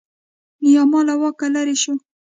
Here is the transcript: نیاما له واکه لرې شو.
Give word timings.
نیاما 0.63 0.99
له 1.07 1.15
واکه 1.21 1.47
لرې 1.53 1.75
شو. 1.81 1.93